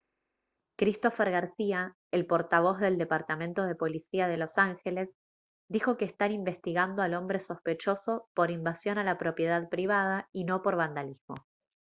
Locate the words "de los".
4.27-4.57